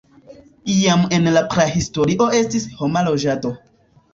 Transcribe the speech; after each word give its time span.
Jam 0.77 1.03
en 1.17 1.29
la 1.35 1.43
prahistorio 1.51 2.31
estis 2.41 2.67
homa 2.81 3.05
loĝado. 3.11 3.57